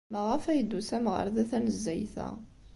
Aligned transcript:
Maɣef 0.11 0.43
ay 0.45 0.61
d-tusam 0.61 1.05
ɣer 1.13 1.27
da 1.35 1.43
tanezzayt-a? 1.49 2.29